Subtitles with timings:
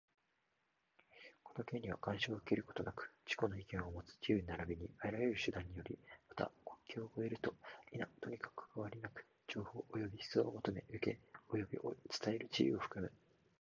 [1.43, 7.53] この権利は、干渉を受けることなく自己の意見をもつ自由並びにあらゆる手段により、また、国境を越えると
[7.91, 11.19] 否とにかかわりなく、情報及び思想を求め、受け、
[11.51, 13.11] 及び伝える自由を含む。